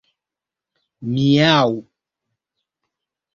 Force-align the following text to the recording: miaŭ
miaŭ 1.11 1.67